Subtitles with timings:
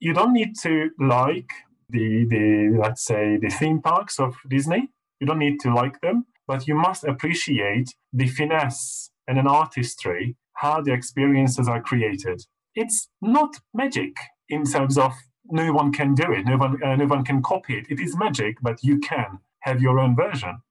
[0.00, 1.50] you don't need to like
[1.90, 4.88] the the let's say the theme parks of Disney.
[5.20, 10.36] You don't need to like them, but you must appreciate the finesse and an artistry
[10.54, 12.42] how the experiences are created.
[12.74, 14.16] It's not magic
[14.48, 15.12] in terms of
[15.50, 17.86] no one can do it, no one uh, no one can copy it.
[17.90, 20.62] It is magic, but you can have your own version.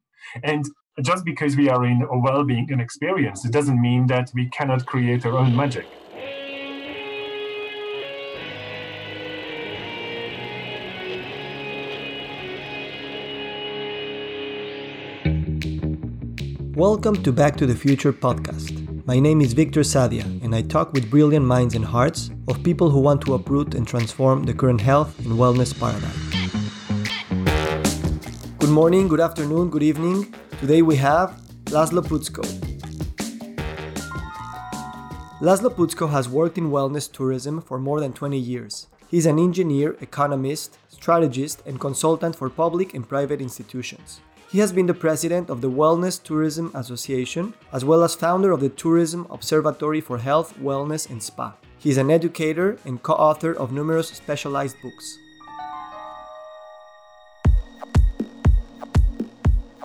[0.44, 0.66] And
[1.02, 4.86] just because we are in a well-being and experience, it doesn't mean that we cannot
[4.86, 5.86] create our own magic.
[16.80, 19.06] Welcome to Back to the Future podcast.
[19.06, 22.90] My name is Victor Sadia, and I talk with brilliant minds and hearts of people
[22.90, 26.20] who want to uproot and transform the current health and wellness paradigm.
[28.60, 30.34] Good morning, good afternoon, good evening.
[30.62, 32.46] Today we have Laszlo Puczkó.
[35.42, 38.88] Laszlo Puczkó has worked in wellness tourism for more than 20 years.
[39.10, 44.22] He's an engineer, economist, strategist, and consultant for public and private institutions.
[44.52, 48.62] He has been the president of the Wellness Tourism Association, as well as founder of
[48.62, 51.54] the Tourism Observatory for Health, Wellness, and Spa.
[51.78, 55.20] He is an educator and co author of numerous specialized books.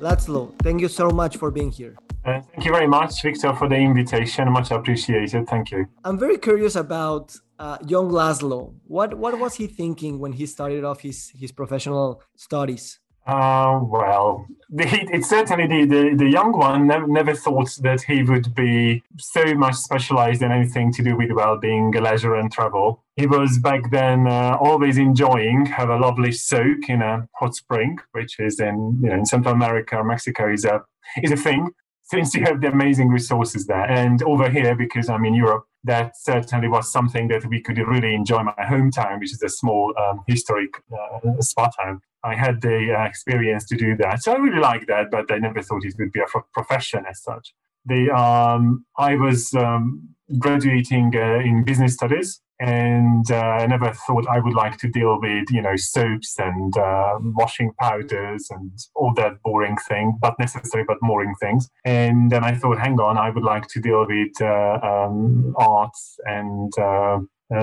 [0.01, 1.95] Laszlo, thank you so much for being here.
[2.25, 4.51] Uh, thank you very much, Victor, for the invitation.
[4.51, 5.47] Much appreciated.
[5.47, 5.85] Thank you.
[6.05, 8.73] I'm very curious about uh, young Laszlo.
[8.87, 13.01] What what was he thinking when he started off his his professional studies?
[13.27, 18.23] Uh, well, the, it's certainly the, the, the young one never, never thought that he
[18.23, 23.03] would be so much specialized in anything to do with well-being, leisure, and travel.
[23.17, 27.99] He was back then uh, always enjoying have a lovely soak in a hot spring,
[28.13, 30.83] which is in you know in Central America, or Mexico is a
[31.23, 31.71] is a thing
[32.03, 33.89] since you have the amazing resources there.
[33.91, 38.15] And over here, because I'm in Europe, that certainly was something that we could really
[38.15, 38.43] enjoy.
[38.43, 43.05] My hometown, which is a small um, historic uh, spa town, I had the uh,
[43.05, 44.23] experience to do that.
[44.23, 47.23] So I really like that, but I never thought it would be a profession as
[47.23, 47.55] such.
[47.85, 54.27] The, um, I was um, graduating uh, in business studies, and uh, I never thought
[54.29, 59.13] I would like to deal with, you know, soaps and uh, washing powders and all
[59.15, 61.69] that boring thing, but necessary but boring things.
[61.85, 66.17] And then I thought, hang on, I would like to deal with uh, um, arts
[66.27, 67.19] and uh,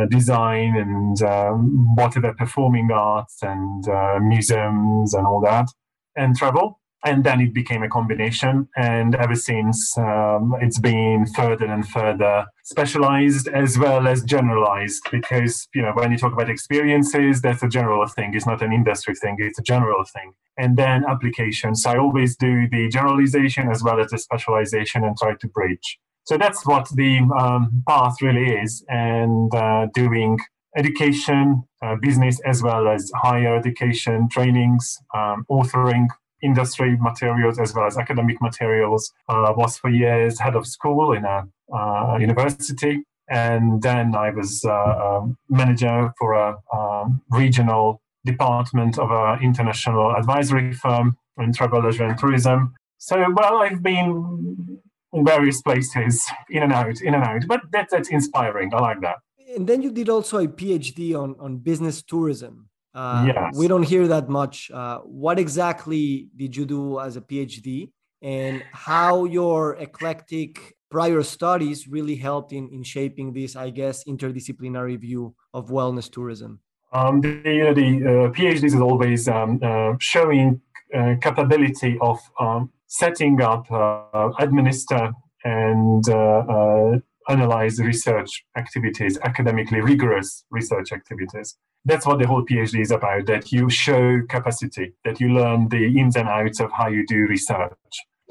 [0.09, 3.85] design and um, whatever performing arts and
[4.27, 5.69] museums and all that,
[6.17, 6.80] and travel.
[7.03, 12.45] And then it became a combination, and ever since um, it's been further and further
[12.63, 15.01] specialized as well as generalized.
[15.11, 18.71] Because you know, when you talk about experiences, that's a general thing; it's not an
[18.71, 20.33] industry thing; it's a general thing.
[20.57, 21.85] And then applications.
[21.85, 26.37] I always do the generalization as well as the specialization, and try to bridge so
[26.37, 30.37] that's what the um, path really is, and uh, doing
[30.77, 36.07] education, uh, business, as well as higher education trainings, um, authoring
[36.41, 39.11] industry materials as well as academic materials.
[39.29, 44.65] Uh, was for years head of school in a uh, university, and then I was
[44.65, 51.83] uh, a manager for a um, regional department of an international advisory firm in travel,
[51.83, 52.73] leisure, and tourism.
[52.97, 54.79] So, well, I've been
[55.13, 57.43] in various places, in and out, in and out.
[57.47, 58.73] But that, that's inspiring.
[58.73, 59.17] I like that.
[59.55, 62.69] And then you did also a PhD on, on business tourism.
[62.93, 63.57] Uh, yes.
[63.57, 64.69] We don't hear that much.
[64.71, 67.91] Uh, what exactly did you do as a PhD?
[68.21, 74.99] And how your eclectic prior studies really helped in, in shaping this, I guess, interdisciplinary
[74.99, 76.59] view of wellness tourism?
[76.93, 77.31] Um, the
[77.73, 80.59] the uh, PhDs is always um, uh, showing
[80.93, 85.13] uh, capability of um, setting up, uh, administer,
[85.45, 86.99] and uh, uh,
[87.31, 91.57] analyze research activities, academically rigorous research activities.
[91.85, 95.99] That's what the whole PhD is about, that you show capacity, that you learn the
[95.99, 97.71] ins and outs of how you do research.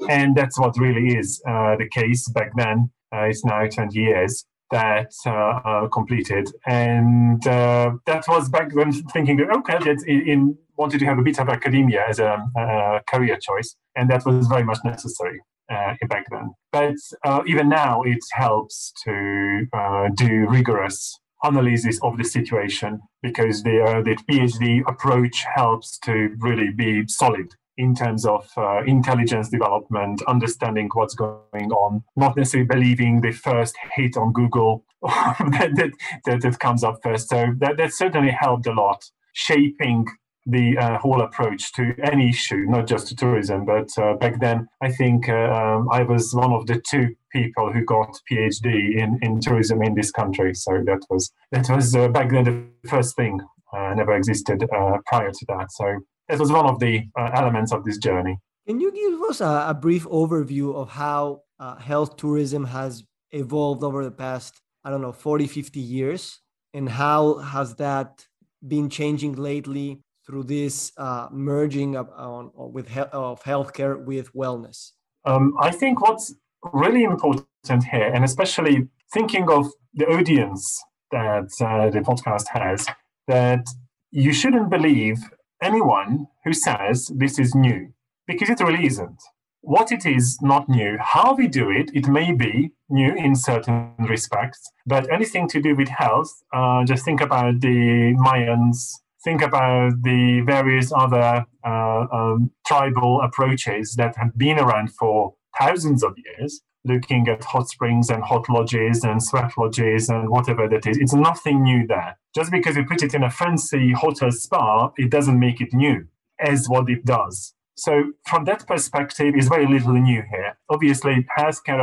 [0.09, 2.91] And that's what really is uh, the case back then.
[3.13, 6.49] Uh, it's now 20 years that uh, completed.
[6.65, 11.39] And that was back then thinking, okay, that's in, in wanted to have a bit
[11.39, 15.39] of academia as a, a career choice, and that was very much necessary
[15.71, 16.53] uh, back then.
[16.71, 23.63] But uh, even now, it helps to uh, do rigorous analysis of the situation because
[23.63, 29.49] the, uh, the PhD approach helps to really be solid in terms of uh, intelligence
[29.49, 35.91] development, understanding what's going on, not necessarily believing the first hit on Google that, that,
[36.25, 37.29] that, that, comes up first.
[37.29, 39.03] So that, that certainly helped a lot
[39.33, 40.05] shaping
[40.45, 43.65] the uh, whole approach to any issue, not just to tourism.
[43.65, 47.71] But uh, back then, I think uh, um, I was one of the two people
[47.71, 50.53] who got PhD in, in tourism in this country.
[50.55, 53.39] So that was that was uh, back then the first thing.
[53.73, 55.71] Uh, never existed uh, prior to that.
[55.71, 58.37] So that was one of the elements of this journey.
[58.67, 61.43] Can you give us a, a brief overview of how
[61.79, 66.41] health tourism has evolved over the past, I don't know, 40, 50 years?
[66.73, 68.25] And how has that
[68.67, 74.91] been changing lately through this uh, merging of, on, with he- of healthcare with wellness?
[75.25, 76.33] Um, I think what's
[76.73, 80.81] really important here, and especially thinking of the audience
[81.11, 82.87] that uh, the podcast has,
[83.27, 83.67] that
[84.11, 85.17] you shouldn't believe
[85.61, 87.91] anyone who says this is new,
[88.27, 89.21] because it really isn't.
[89.63, 90.97] What it is not new.
[90.99, 95.75] How we do it, it may be new in certain respects, but anything to do
[95.75, 98.91] with health, uh, just think about the Mayans
[99.23, 106.03] think about the various other uh, um, tribal approaches that have been around for thousands
[106.03, 110.87] of years, looking at hot springs and hot lodges and sweat lodges and whatever that
[110.87, 110.97] is.
[110.97, 112.17] It's nothing new there.
[112.33, 116.07] Just because you put it in a fancy hotel spa, it doesn't make it new,
[116.39, 117.53] as what it does.
[117.75, 120.57] So, from that perspective, is very little new here.
[120.69, 121.81] Obviously, healthcare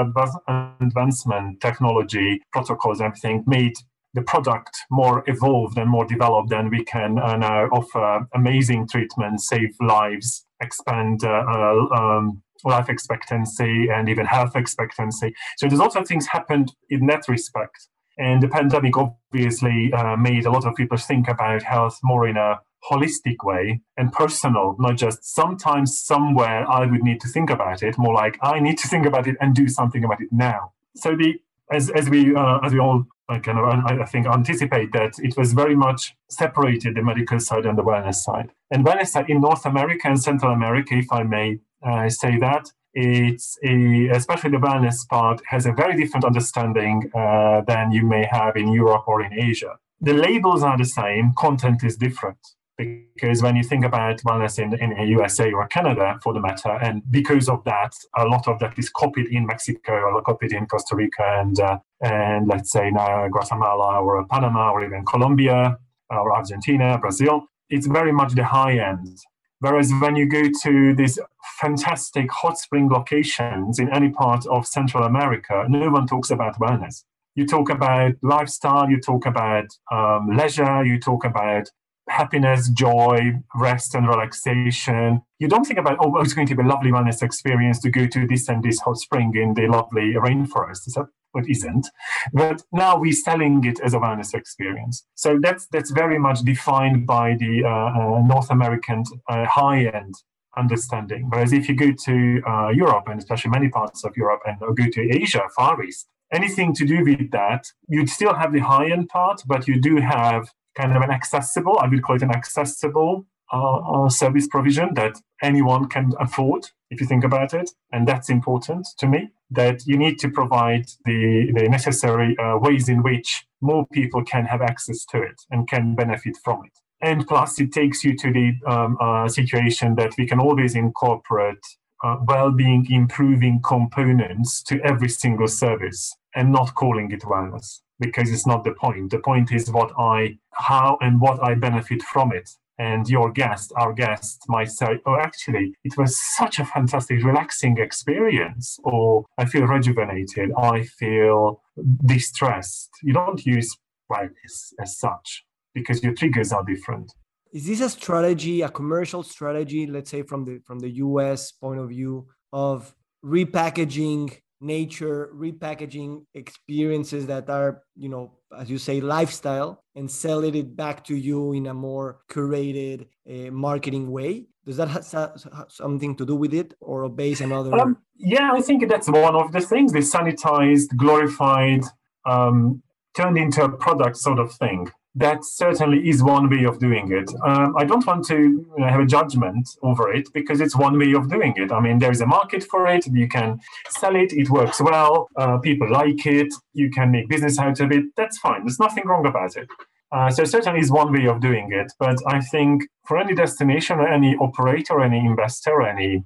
[0.80, 3.74] advancement, technology, protocols, everything made
[4.14, 9.48] the product more evolved and more developed, then we can uh, now offer amazing treatments,
[9.48, 15.34] save lives, expand uh, uh, um, life expectancy and even health expectancy.
[15.58, 17.88] So there's lots of things happened in that respect.
[18.18, 22.36] And the pandemic obviously uh, made a lot of people think about health more in
[22.36, 22.58] a
[22.90, 27.96] holistic way and personal, not just sometimes somewhere I would need to think about it,
[27.98, 30.72] more like I need to think about it and do something about it now.
[30.96, 31.34] So the
[31.70, 35.36] as, as we uh, as we all I kind of, I think, anticipate that it
[35.36, 38.50] was very much separated the medical side and the wellness side.
[38.70, 42.72] And wellness side in North America and Central America, if I may uh, say that,
[42.94, 48.26] it's a, especially the wellness part has a very different understanding uh, than you may
[48.30, 49.74] have in Europe or in Asia.
[50.00, 52.38] The labels are the same, content is different
[52.78, 57.02] because when you think about wellness in, in USA or Canada for the matter, and
[57.10, 60.94] because of that, a lot of that is copied in Mexico or copied in Costa
[60.94, 65.76] Rica and uh, and let's say now Guatemala or Panama or even Colombia
[66.10, 67.44] or Argentina, Brazil.
[67.68, 69.18] It's very much the high end.
[69.60, 71.18] Whereas when you go to these
[71.60, 77.02] fantastic hot spring locations in any part of Central America, no one talks about wellness.
[77.34, 81.68] You talk about lifestyle, you talk about um, leisure, you talk about
[82.08, 85.22] happiness, joy, rest, and relaxation.
[85.38, 88.06] You don't think about, oh, it's going to be a lovely wellness experience to go
[88.06, 90.90] to this and this hot spring in the lovely rainforest.
[90.90, 91.86] So it isn't.
[92.32, 95.04] But now we're selling it as a wellness experience.
[95.14, 100.14] So that's that's very much defined by the uh, uh, North American uh, high end
[100.56, 101.26] understanding.
[101.28, 104.88] Whereas if you go to uh, Europe, and especially many parts of Europe, and go
[104.90, 109.08] to Asia, Far East, anything to do with that, you'd still have the high end
[109.08, 113.26] part, but you do have kind of an accessible, I would call it an accessible
[113.52, 117.70] uh, uh, service provision that anyone can afford, if you think about it.
[117.92, 122.88] And that's important to me, that you need to provide the, the necessary uh, ways
[122.88, 126.72] in which more people can have access to it and can benefit from it.
[127.00, 131.64] And plus, it takes you to the um, uh, situation that we can always incorporate
[132.04, 138.46] uh, well-being improving components to every single service and not calling it wellness because it's
[138.46, 139.10] not the point.
[139.10, 142.50] The point is what I, how and what I benefit from it.
[142.80, 147.76] And your guest, our guest, might say, "Oh, actually, it was such a fantastic, relaxing
[147.78, 150.52] experience," or "I feel rejuvenated.
[150.56, 151.60] I feel
[152.06, 153.76] distressed." You don't use
[154.12, 157.12] wellness as such because your triggers are different.
[157.52, 161.80] Is this a strategy, a commercial strategy, let's say from the from the US point
[161.80, 169.84] of view, of repackaging nature repackaging experiences that are you know as you say lifestyle
[169.94, 174.46] and selling it back to you in a more curated uh, marketing way.
[174.64, 178.86] Does that have something to do with it or base another um, yeah i think
[178.88, 179.92] that's one of the things.
[179.92, 181.84] The sanitized glorified
[182.26, 182.82] um,
[183.16, 187.30] turned into a product sort of thing that certainly is one way of doing it.
[187.44, 191.28] Um, I don't want to have a judgment over it because it's one way of
[191.28, 191.72] doing it.
[191.72, 193.06] I mean, there is a market for it.
[193.06, 194.32] You can sell it.
[194.32, 195.28] It works well.
[195.36, 196.52] Uh, people like it.
[196.72, 198.04] You can make business out of it.
[198.16, 198.64] That's fine.
[198.64, 199.68] There's nothing wrong about it.
[200.10, 201.92] Uh, so certainly is one way of doing it.
[201.98, 206.24] But I think for any destination or any operator, any investor, any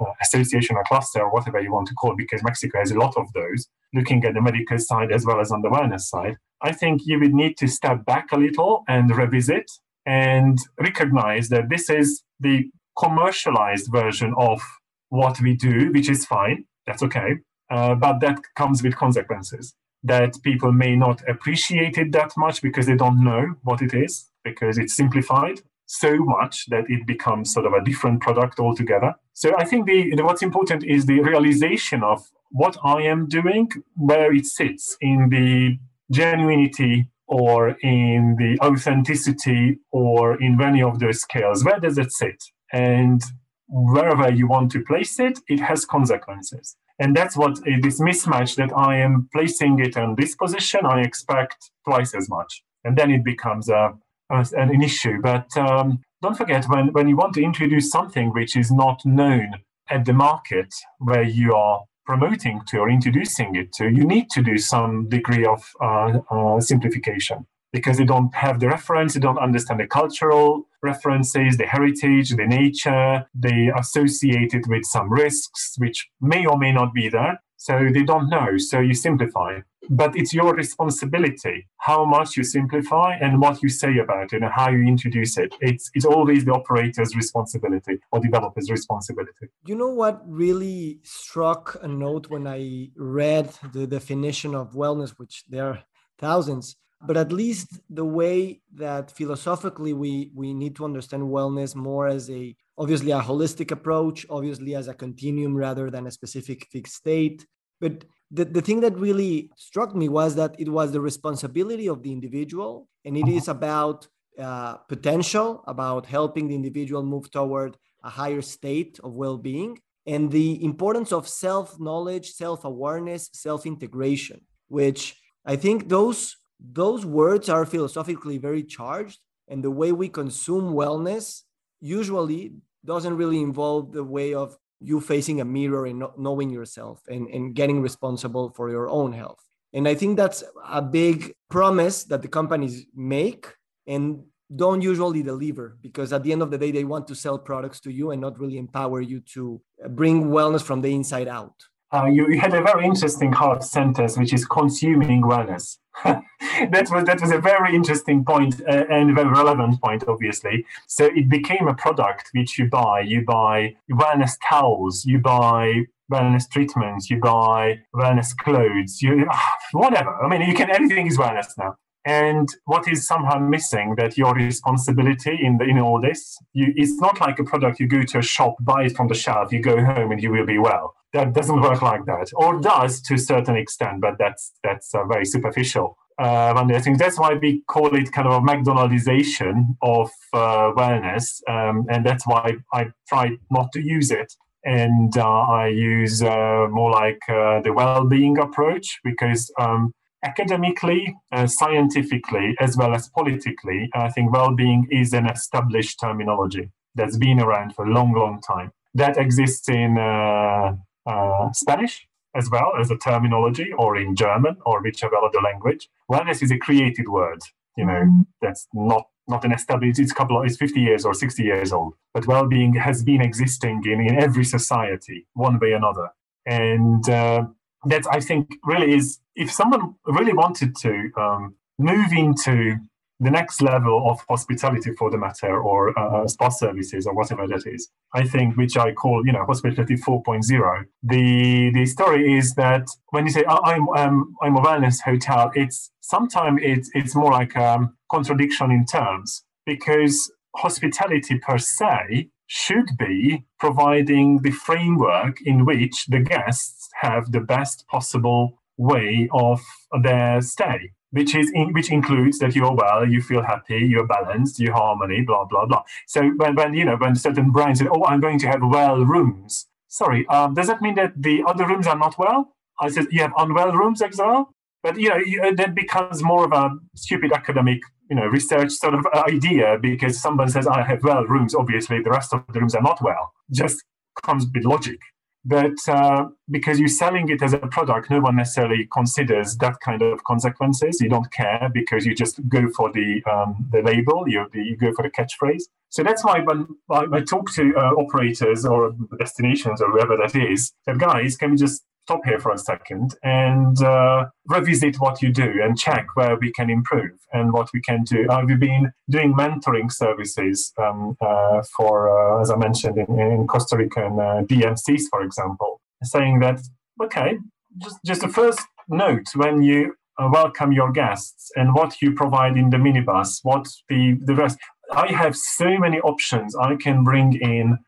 [0.00, 2.98] uh, association or cluster or whatever you want to call it, because Mexico has a
[2.98, 6.36] lot of those, looking at the medical side as well as on the wellness side,
[6.60, 9.70] I think you would need to step back a little and revisit
[10.06, 12.68] and recognize that this is the
[12.98, 14.60] commercialized version of
[15.08, 16.64] what we do, which is fine.
[16.86, 17.36] That's okay.
[17.70, 22.86] Uh, but that comes with consequences that people may not appreciate it that much because
[22.86, 27.66] they don't know what it is, because it's simplified so much that it becomes sort
[27.66, 29.12] of a different product altogether.
[29.32, 33.70] So I think the, the, what's important is the realization of what I am doing,
[33.96, 35.78] where it sits in the
[36.12, 41.64] genuinity or in the authenticity or in any of those scales.
[41.64, 42.42] Where does it sit?
[42.72, 43.20] And
[43.68, 46.76] wherever you want to place it, it has consequences.
[47.00, 51.70] And that's what this mismatch that I am placing it in this position, I expect
[51.88, 52.62] twice as much.
[52.84, 53.94] And then it becomes a,
[54.30, 55.18] a an issue.
[55.22, 59.54] But um, don't forget, when, when you want to introduce something which is not known
[59.88, 64.42] at the market where you are promoting to or introducing it to, you need to
[64.42, 69.38] do some degree of uh, uh, simplification because they don't have the reference, they don't
[69.38, 76.08] understand the cultural references, the heritage, the nature, they associate it with some risks which
[76.20, 77.40] may or may not be there.
[77.56, 78.56] So they don't know.
[78.56, 79.60] So you simplify.
[79.90, 84.52] But it's your responsibility how much you simplify and what you say about it and
[84.52, 85.54] how you introduce it.
[85.60, 89.48] It's, it's always the operator's responsibility or developer's responsibility.
[89.66, 95.44] You know what really struck a note when I read the definition of wellness, which
[95.48, 95.82] there are
[96.18, 102.06] thousands, but at least the way that philosophically we we need to understand wellness more
[102.06, 106.94] as a obviously a holistic approach obviously as a continuum rather than a specific fixed
[106.94, 107.46] state.
[107.80, 112.02] But the, the thing that really struck me was that it was the responsibility of
[112.02, 114.06] the individual and it is about
[114.38, 120.62] uh, potential about helping the individual move toward a higher state of well-being and the
[120.64, 126.36] importance of self-knowledge self-awareness self-integration which i think those
[126.72, 131.42] those words are philosophically very charged and the way we consume wellness
[131.80, 132.52] usually
[132.84, 137.54] doesn't really involve the way of you facing a mirror and knowing yourself and, and
[137.54, 139.42] getting responsible for your own health.
[139.72, 143.46] And i think that's a big promise that the companies make
[143.86, 144.24] and
[144.54, 147.78] don't usually deliver because at the end of the day they want to sell products
[147.80, 151.54] to you and not really empower you to bring wellness from the inside out
[151.92, 155.78] uh, you, you, had a very interesting hard sentence, which is consuming wellness.
[156.04, 160.64] that was that was a very interesting point, uh, and a very relevant point, obviously.
[160.86, 163.00] So it became a product which you buy.
[163.00, 165.04] You buy wellness towels.
[165.04, 167.10] You buy wellness treatments.
[167.10, 169.02] You buy wellness clothes.
[169.02, 169.26] You
[169.72, 170.14] whatever.
[170.22, 171.76] I mean, you can everything is wellness now.
[172.06, 176.98] And what is somehow missing that your responsibility in the, in all this, you, it's
[176.98, 179.60] not like a product you go to a shop, buy it from the shelf, you
[179.60, 180.94] go home and you will be well.
[181.12, 185.04] That doesn't work like that, or does to a certain extent, but that's that's uh,
[185.06, 185.96] very superficial.
[186.20, 190.70] Uh, and I think that's why we call it kind of a McDonaldization of uh,
[190.76, 196.22] wellness, um, and that's why I try not to use it and uh, I use
[196.22, 203.88] uh, more like uh, the well-being approach because um, academically, scientifically, as well as politically,
[203.94, 208.72] I think well-being is an established terminology that's been around for a long, long time.
[208.94, 210.74] That exists in uh,
[211.06, 215.88] uh, Spanish as well as a terminology, or in German, or whichever other language.
[216.10, 217.40] Wellness is a created word.
[217.76, 218.20] You know, mm-hmm.
[218.40, 220.00] that's not not an established.
[220.00, 221.94] It's couple of, it's 50 years or 60 years old.
[222.12, 226.10] But well-being has been existing in, in every society, one way or another.
[226.46, 227.44] And uh,
[227.86, 232.76] that I think really is if someone really wanted to um, move into
[233.20, 237.46] the next level of hospitality for the matter or uh, uh, spa services or whatever
[237.46, 237.90] that is.
[238.14, 243.26] I think which i call you know hospitality 4.0 the the story is that when
[243.26, 247.88] you say i'm um, i'm a wellness hotel it's sometimes it's it's more like a
[248.10, 256.18] contradiction in terms because hospitality per se should be providing the framework in which the
[256.18, 259.60] guests have the best possible way of
[260.02, 264.58] their stay which is in, which includes that you're well, you feel happy, you're balanced,
[264.58, 265.82] you harmony, blah blah blah.
[266.06, 269.04] So when, when you know when certain brands say, "Oh, I'm going to have well
[269.04, 272.54] rooms," sorry, um, does that mean that the other rooms are not well?
[272.80, 276.44] I said you have unwell rooms as well, but you know you, that becomes more
[276.44, 281.02] of a stupid academic you know research sort of idea because someone says I have
[281.02, 283.32] well rooms, obviously the rest of the rooms are not well.
[283.52, 283.84] Just
[284.22, 284.98] comes with logic
[285.44, 290.02] but uh, because you're selling it as a product, no one necessarily considers that kind
[290.02, 291.00] of consequences.
[291.00, 294.92] You don't care because you just go for the um, the label, you, you go
[294.92, 295.62] for the catchphrase.
[295.88, 300.72] So that's why when I, talk to uh, operators or destinations or whoever that is,
[300.86, 305.32] that guys, can we just stop here for a second and uh, revisit what you
[305.32, 308.26] do and check where we can improve and what we can do.
[308.30, 313.76] I've been doing mentoring services um, uh, for, uh, as I mentioned, in, in Costa
[313.76, 316.60] Rica and uh, DMCs, for example, saying that,
[317.02, 317.38] okay,
[317.78, 322.56] just, just the first note when you uh, welcome your guests and what you provide
[322.56, 324.58] in the minibus, what the, the rest.
[324.92, 326.56] I have so many options.
[326.56, 327.78] I can bring in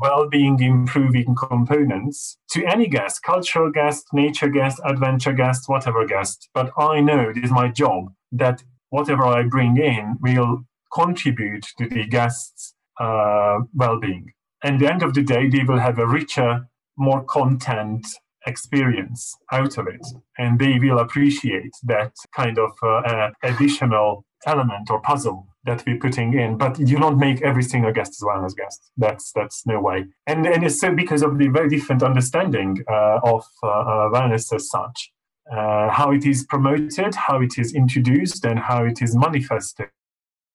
[0.00, 6.48] well-being improving components to any guest, cultural guest, nature guest, adventure guest, whatever guest.
[6.54, 11.88] But I know it is my job that whatever I bring in will contribute to
[11.88, 14.32] the guest's uh, well-being.
[14.64, 18.06] And at the end of the day, they will have a richer, more content
[18.46, 20.04] experience out of it,
[20.38, 25.98] and they will appreciate that kind of uh, uh, additional element or puzzle that we're
[25.98, 28.90] putting in, but you don't make every single guest as well as guest.
[28.96, 30.06] That's that's no way.
[30.26, 34.52] And and it's so because of the very different understanding uh, of uh, uh, wellness
[34.52, 35.12] as such,
[35.50, 39.88] uh, how it is promoted, how it is introduced, and how it is manifested.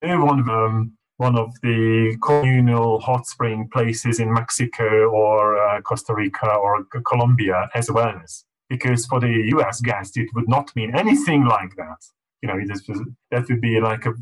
[0.02, 6.14] One of um, one of the communal hot spring places in Mexico or uh, Costa
[6.14, 9.82] Rica or Colombia as wellness, because for the U.S.
[9.82, 11.98] guest it would not mean anything like that.
[12.42, 12.84] You know, it is,
[13.32, 14.14] that would be like a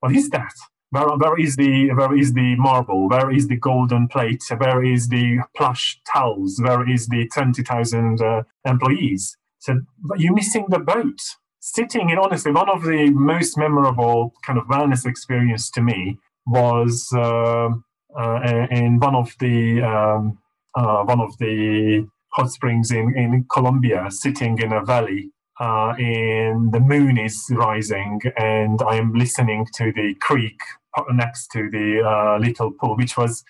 [0.00, 0.52] what is that?
[0.90, 3.08] Where, where is the where is the marble?
[3.08, 4.42] Where is the golden plate?
[4.56, 6.60] Where is the plush towels?
[6.60, 9.36] Where is the twenty thousand uh, employees?
[9.60, 9.80] So
[10.16, 11.20] you're missing the boat.
[11.60, 17.06] Sitting in honestly, one of the most memorable kind of wellness experience to me was
[17.14, 17.68] uh,
[18.18, 20.38] uh, in one of the um,
[20.74, 25.30] uh, one of the hot springs in, in Colombia, sitting in a valley
[25.60, 30.58] uh, and the moon is rising, and I am listening to the creek
[31.12, 33.44] next to the uh, little pool, which was,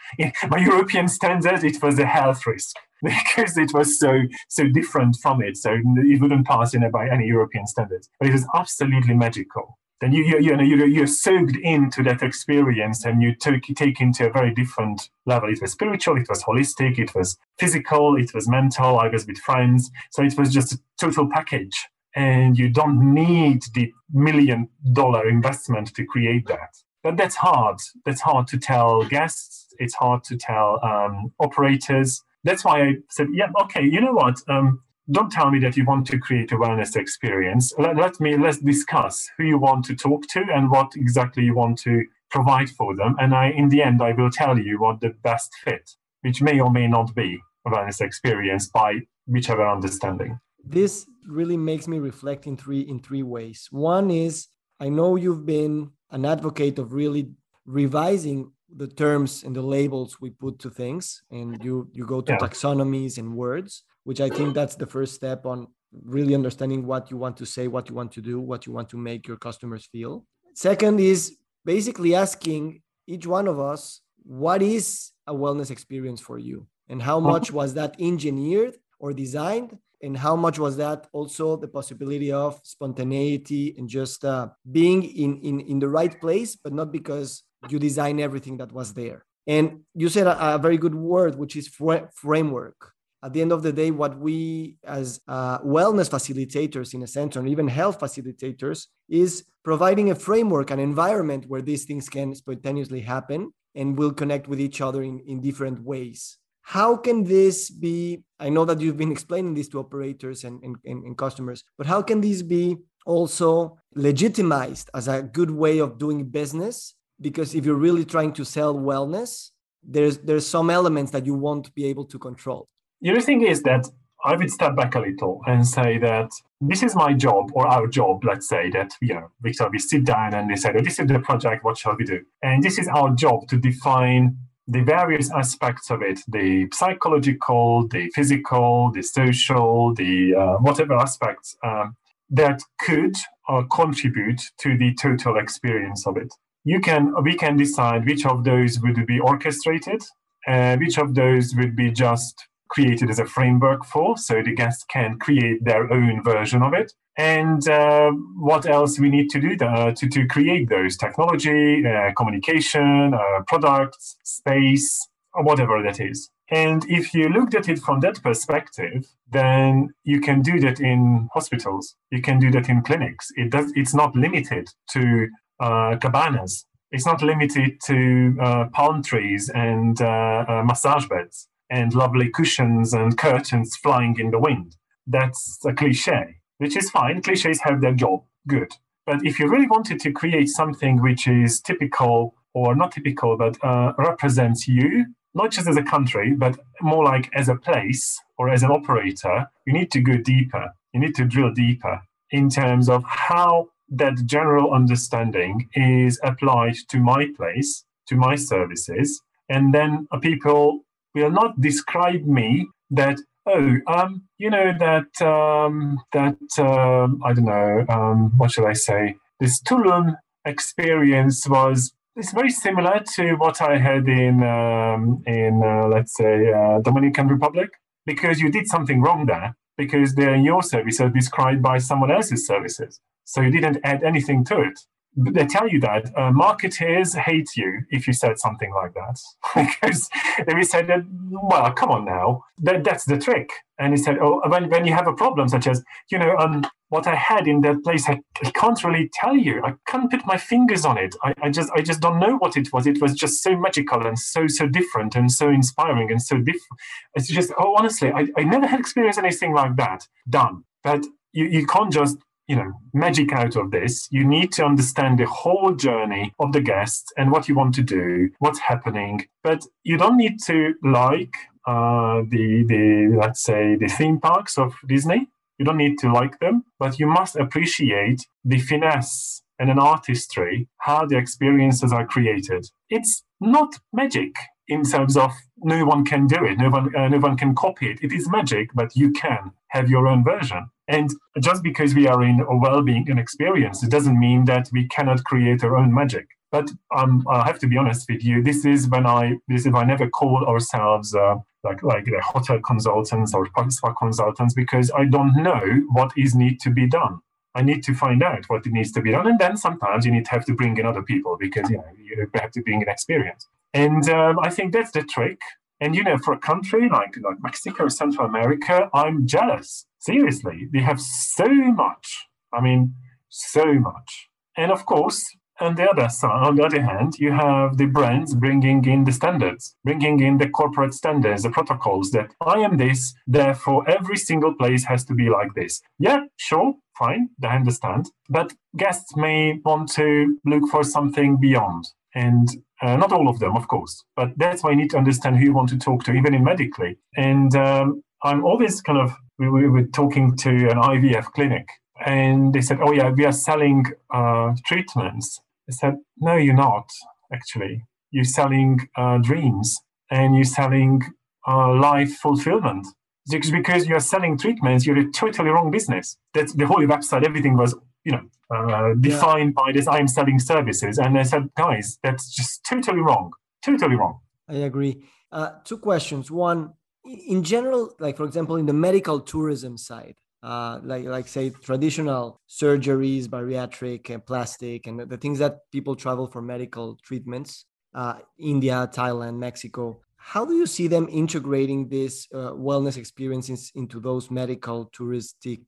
[0.51, 5.41] by European standards, it was a health risk because it was so so different from
[5.43, 5.57] it.
[5.57, 9.79] So it wouldn't pass in by any European standards, but it was absolutely magical.
[10.01, 14.01] Then you you, you know you're, you're soaked into that experience, and you take take
[14.01, 15.49] into a very different level.
[15.49, 18.99] It was spiritual, it was holistic, it was physical, it was mental.
[18.99, 23.63] I was with friends, so it was just a total package and you don't need
[23.75, 26.75] the million dollar investment to create that.
[27.03, 27.79] But that's hard.
[28.05, 29.75] That's hard to tell guests.
[29.79, 32.23] It's hard to tell um, operators.
[32.45, 34.37] That's why I said, yeah, okay, you know what?
[34.49, 37.73] Um, don't tell me that you want to create a wellness experience.
[37.79, 41.55] Let, let me let's discuss who you want to talk to and what exactly you
[41.55, 43.17] want to provide for them.
[43.19, 45.91] And I, in the end, I will tell you what the best fit,
[46.23, 51.87] which may or may not be a wellness experience by whichever understanding this really makes
[51.89, 53.69] me reflect in three in three ways.
[53.71, 54.49] One is
[54.81, 57.31] i know you've been an advocate of really
[57.67, 62.33] revising the terms and the labels we put to things and you you go to
[62.33, 62.39] yeah.
[62.39, 65.69] taxonomies and words which i think that's the first step on
[66.05, 68.89] really understanding what you want to say what you want to do what you want
[68.89, 70.25] to make your customers feel.
[70.55, 76.67] Second is basically asking each one of us what is a wellness experience for you?
[76.89, 77.29] And how uh-huh.
[77.29, 82.61] much was that engineered or designed and how much was that also the possibility of
[82.63, 87.79] spontaneity and just uh, being in, in in the right place but not because you
[87.79, 89.25] design everything that was there.
[89.47, 92.93] And you said a, a very good word which is fr- framework.
[93.23, 97.39] At the end of the day what we as uh, wellness facilitators in a center
[97.39, 103.01] and even health facilitators is providing a framework an environment where these things can spontaneously
[103.01, 108.23] happen and will connect with each other in, in different ways how can this be
[108.39, 112.03] i know that you've been explaining this to operators and, and, and, customers but how
[112.03, 117.75] can this be also legitimized as a good way of doing business because if you're
[117.75, 119.51] really trying to sell wellness
[119.83, 122.69] there's there's some elements that you won't be able to control
[123.01, 123.87] the other thing is that
[124.25, 127.87] I would step back a little and say that this is my job or our
[127.87, 131.07] job, let's say that, you know, we sit down and they say, oh, this is
[131.07, 132.21] the project, what shall we do?
[132.43, 134.37] And this is our job to define
[134.71, 141.57] the various aspects of it the psychological the physical the social the uh, whatever aspects
[141.65, 141.97] um,
[142.31, 143.17] that could
[143.49, 146.33] uh, contribute to the total experience of it.
[146.65, 150.03] You can we can decide which of those would be orchestrated
[150.47, 154.85] and which of those would be just created as a framework for so the guests
[154.85, 159.55] can create their own version of it and uh, what else we need to do
[159.57, 166.31] to, to, to create those technology, uh, communication, uh, products, space, whatever that is.
[166.51, 171.29] And if you looked at it from that perspective, then you can do that in
[171.35, 171.95] hospitals.
[172.11, 173.29] You can do that in clinics.
[173.37, 173.71] It does.
[173.77, 175.29] It's not limited to
[175.61, 176.65] uh, cabanas.
[176.91, 183.17] It's not limited to uh, palm trees and uh, massage beds and lovely cushions and
[183.17, 184.77] curtains flying in the wind.
[185.07, 187.23] That's a cliche, which is fine.
[187.23, 188.25] Cliches have their job.
[188.47, 188.73] Good.
[189.07, 193.63] But if you really wanted to create something which is typical or not typical, but
[193.65, 198.49] uh, represents you, not just as a country, but more like as a place or
[198.51, 200.73] as an operator, you need to go deeper.
[200.93, 206.99] You need to drill deeper in terms of how that general understanding is applied to
[206.99, 214.23] my place, to my services, and then people will not describe me that oh um
[214.39, 219.17] you know that um that um i don't know um what should i say?
[219.39, 225.87] This tulum experience was it's very similar to what i had in um in uh,
[225.89, 227.71] let's say uh, dominican republic
[228.07, 233.01] because you did something wrong there because they're your services described by someone else's services.
[233.25, 234.79] So you didn't add anything to it
[235.17, 239.19] they tell you that uh, marketers hate you if you said something like that.
[239.81, 240.09] Because
[240.47, 243.51] they said that well come on now that, that's the trick.
[243.79, 246.65] And he said oh when, when you have a problem such as you know um,
[246.91, 249.63] what i had in that place I, I, can't really tell you.
[249.65, 251.15] I can't put my fingers on it.
[251.25, 252.87] I, I just i just don't know what it was.
[252.87, 256.81] It was just so magical and so so different and so inspiring and so different
[257.15, 260.65] it's just oh honestly I, I never had experienced anything like that done.
[260.85, 262.17] But you, you can't just
[262.51, 264.09] you know magic out of this.
[264.11, 267.83] You need to understand the whole journey of the guests and what you want to
[267.83, 269.27] do what's happening.
[269.45, 271.35] But you don't need to like
[271.73, 272.85] uh, the the
[273.23, 275.29] let's say the theme parks of disney.
[275.59, 280.67] You don't need to like them but you must appreciate the finesse and an artistry
[280.79, 282.63] how the experiences are created.
[282.89, 284.35] It's not magic
[284.69, 287.91] in terms of no one can do it no one uh, no one can copy
[287.91, 292.09] it it is magic but you can have your own version and just because we
[292.09, 295.95] are in a well-being and experience, it doesn't mean that we cannot create our own
[295.95, 296.27] magic.
[296.51, 298.43] But um, I have to be honest with you.
[298.43, 302.59] This is when I this is I never call ourselves uh, like like the hotel
[302.59, 307.21] consultants or spa consultants because I don't know what is need to be done.
[307.55, 310.13] I need to find out what it needs to be done, and then sometimes you
[310.13, 312.83] need to have to bring in other people because you know you have to bring
[312.83, 313.47] in experience.
[313.75, 315.41] And um, I think that's the trick.
[315.81, 320.69] And you know, for a country like like Mexico, or Central America, I'm jealous seriously,
[320.73, 322.27] they have so much.
[322.53, 322.95] I mean,
[323.29, 324.29] so much.
[324.57, 325.25] And of course,
[325.61, 329.77] on the other on the other hand, you have the brands bringing in the standards,
[329.85, 334.85] bringing in the corporate standards, the protocols that I am this, therefore every single place
[334.85, 335.81] has to be like this.
[335.99, 338.11] Yeah, sure, fine, I understand.
[338.29, 341.85] But guests may want to look for something beyond.
[342.15, 342.49] And
[342.83, 345.45] uh, not all of them, of course, but that's why you need to understand who
[345.45, 346.99] you want to talk to, even in medically.
[347.17, 351.69] And um, I'm always kind of we, we were talking to an IVF clinic
[352.05, 355.41] and they said, Oh, yeah, we are selling uh, treatments.
[355.71, 356.89] I said, No, you're not,
[357.33, 357.85] actually.
[358.11, 359.79] You're selling uh, dreams
[360.11, 361.03] and you're selling
[361.47, 362.87] uh, life fulfillment.
[363.31, 366.17] Just because you're selling treatments, you're a totally wrong business.
[366.35, 369.65] That's the whole website, everything was, you know, uh, defined yeah.
[369.65, 370.99] by this I'm selling services.
[370.99, 373.33] And I said, Guys, that's just totally wrong.
[373.65, 374.19] Totally wrong.
[374.49, 375.03] I agree.
[375.31, 376.31] Uh, two questions.
[376.31, 376.73] One,
[377.05, 382.41] in general, like for example, in the medical tourism side, uh, like like say traditional
[382.49, 388.89] surgeries, bariatric and plastic, and the things that people travel for medical treatments, uh, India,
[388.93, 390.01] Thailand, Mexico.
[390.17, 395.63] How do you see them integrating these uh, wellness experiences into those medical touristic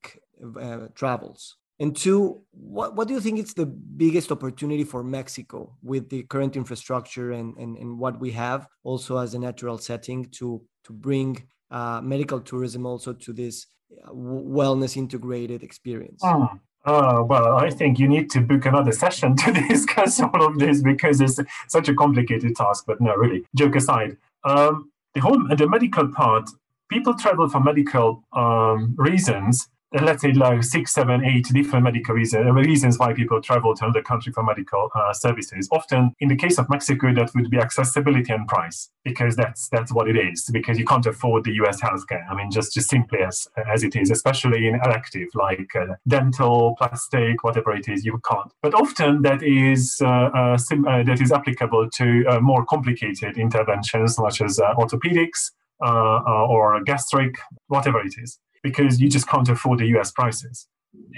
[0.61, 1.57] uh, travels?
[1.81, 6.23] And two, what, what do you think is the biggest opportunity for Mexico with the
[6.25, 10.93] current infrastructure and, and, and what we have also as a natural setting to, to
[10.93, 13.67] bring uh, medical tourism also to this
[14.09, 16.21] wellness integrated experience?
[16.25, 16.49] Oh.
[16.85, 20.83] Oh, well, I think you need to book another session to discuss all of this
[20.83, 22.87] because it's such a complicated task.
[22.89, 26.51] But no, really, joke aside, um, the whole the medical part,
[26.89, 29.69] people travel for medical um, reasons
[30.01, 33.85] let's say like six, seven, eight different medical reasons, uh, reasons why people travel to
[33.85, 35.69] another country for medical uh, services.
[35.71, 39.93] Often, in the case of Mexico, that would be accessibility and price, because that's that's
[39.93, 40.49] what it is.
[40.53, 41.81] Because you can't afford the U.S.
[41.81, 42.25] healthcare.
[42.31, 46.75] I mean, just just simply as as it is, especially in elective like uh, dental,
[46.79, 48.53] plastic, whatever it is, you can't.
[48.63, 54.17] But often that is uh, uh sim- uh, that is applicable to more complicated interventions,
[54.17, 55.51] such as orthopedics.
[55.81, 57.35] or gastric,
[57.67, 60.69] whatever it is because you just can't afford the US prices,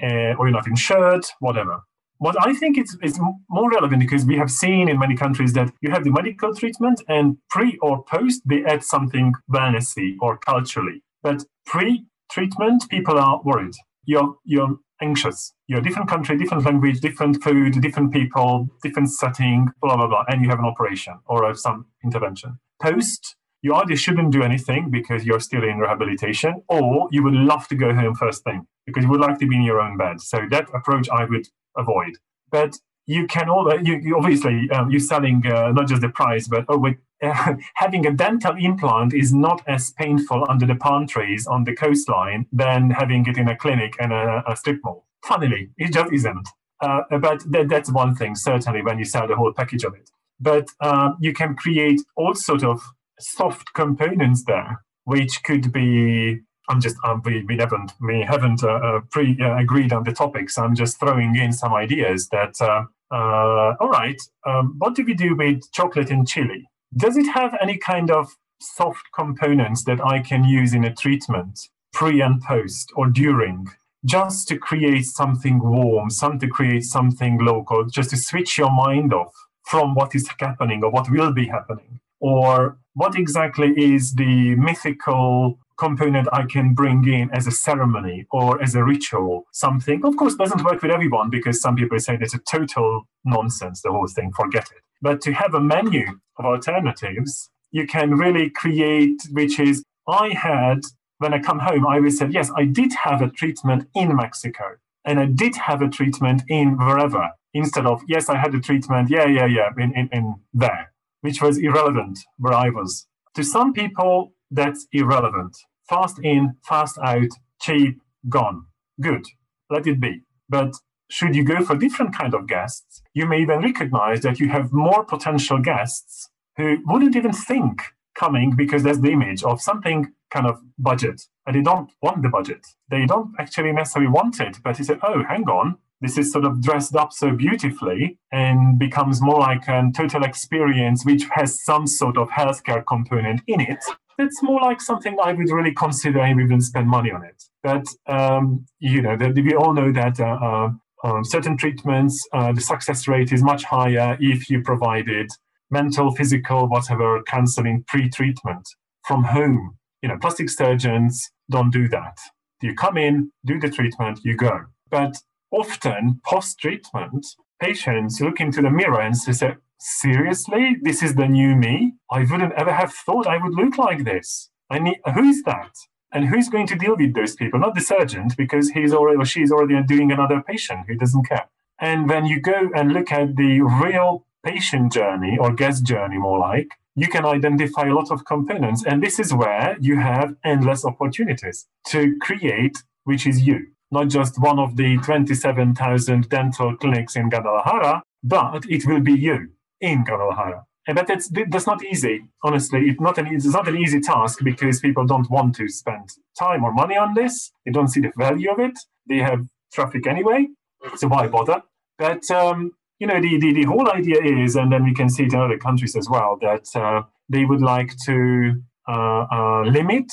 [0.03, 1.81] uh, or you're not insured, whatever.
[2.19, 5.73] What I think is, is more relevant because we have seen in many countries that
[5.81, 11.03] you have the medical treatment and pre or post, they add something wellnessy or culturally.
[11.23, 13.75] But pre treatment, people are worried.
[14.07, 15.53] You're, you're anxious.
[15.67, 20.25] You're a different country, different language, different food, different people, different setting, blah, blah, blah.
[20.29, 22.59] And you have an operation or some intervention.
[22.81, 27.67] Post, you either shouldn't do anything because you're still in rehabilitation, or you would love
[27.69, 30.21] to go home first thing because you would like to be in your own bed.
[30.21, 32.13] So that approach I would avoid.
[32.51, 36.47] But you can all you, you obviously um, you're selling uh, not just the price,
[36.47, 41.07] but oh, with, uh, having a dental implant is not as painful under the palm
[41.07, 45.07] trees on the coastline than having it in a clinic and a, a strip mall.
[45.25, 46.49] Funnily, it just isn't.
[46.83, 50.11] Uh, but that, that's one thing certainly when you sell the whole package of it.
[50.39, 52.83] But um, you can create all sort of
[53.21, 56.41] soft components there, which could be.
[56.69, 60.13] I'm just um, we, we haven't we haven't uh, uh pre uh, agreed on the
[60.13, 60.57] topics.
[60.59, 62.61] I'm just throwing in some ideas that.
[62.61, 66.69] Uh, uh, all right, um, what do we do with chocolate and chili?
[66.97, 71.69] Does it have any kind of soft components that I can use in a treatment,
[71.93, 73.69] pre and post or during?
[74.07, 79.15] just to create something warm, some to create something local, just to switch your mind
[79.15, 84.55] off from what is happening or what will be happening or what exactly is the
[84.55, 90.03] mythical component I can bring in as a ceremony or as a ritual, something.
[90.07, 93.93] Of course, doesn't work with everyone because some people say it's a total nonsense, the
[93.93, 94.83] whole thing, forget it.
[95.03, 96.07] But to have a menu
[96.39, 100.81] of alternatives, you can really create, which is, I had,
[101.19, 104.65] when I come home, I always said, yes, I did have a treatment in Mexico
[105.05, 109.11] and I did have a treatment in wherever, instead of, yes, I had a treatment,
[109.11, 110.94] yeah, yeah, yeah, in, in, in there
[111.25, 113.07] which was irrelevant where I was.
[113.37, 115.57] To some people, that's irrelevant.
[115.89, 117.31] Fast in, fast out,
[117.63, 118.67] cheap, gone.
[119.01, 119.25] Good,
[119.71, 120.21] let it be.
[120.51, 120.75] But
[121.11, 124.71] should you go for different kind of guests, you may even recognize that you have
[124.71, 127.81] more potential guests who wouldn't even think
[128.15, 132.29] coming because there's the image of something kind of budget and they don't want the
[132.29, 132.67] budget.
[132.91, 136.45] They don't actually necessarily want it, but you say, oh, hang on, this is sort
[136.45, 141.87] of dressed up so beautifully and becomes more like a total experience which has some
[141.87, 143.83] sort of healthcare component in it
[144.19, 147.43] it's more like something I would really consider and even spend money on it.
[147.63, 150.71] But um, you know, the, we all know that uh, uh,
[151.05, 155.31] um, certain treatments, uh, the success rate is much higher if you provided
[155.71, 158.69] mental, physical, whatever counseling pre-treatment
[159.07, 159.77] from home.
[160.03, 162.19] You know, plastic surgeons don't do that.
[162.63, 164.61] You come in, do the treatment, you go.
[164.91, 165.17] But
[165.55, 167.27] often post treatment,
[167.61, 171.95] patients look into the mirror and say, Seriously, this is the new me?
[172.11, 174.51] I wouldn't ever have thought I would look like this.
[174.71, 175.73] I need, who is that?
[176.11, 177.61] And who's going to deal with those people?
[177.61, 181.49] Not the surgeon, because he's already or she's already doing another patient who doesn't care.
[181.81, 186.39] And when you go and look at the real patient journey or guest journey, more
[186.39, 188.85] like, you can identify a lot of components.
[188.87, 194.39] And this is where you have endless opportunities to create, which is you not just
[194.41, 199.49] one of the 27,000 dental clinics in Guadalajara, but it will be you
[199.81, 200.65] in Guadalajara.
[200.87, 202.81] But that's, that's not easy, honestly.
[202.91, 206.63] It's not, an, it's not an easy task because people don't want to spend time
[206.63, 207.51] or money on this.
[207.65, 208.79] They don't see the value of it.
[209.09, 210.49] They have traffic anyway,
[210.97, 211.63] so why bother?
[211.99, 215.25] But um, you know, the, the, the whole idea is, and then we can see
[215.25, 220.13] it in other countries as well, that uh, they would like to uh, uh, limit,